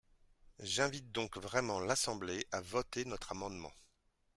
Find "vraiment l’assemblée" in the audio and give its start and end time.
1.37-2.47